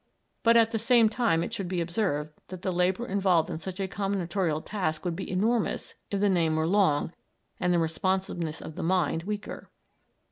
[0.41, 3.79] But at the same time it should be observed that the labor involved in such
[3.79, 7.13] a combinatorial task would be enormous if the name were long
[7.59, 9.69] and the responsiveness of the mind weaker.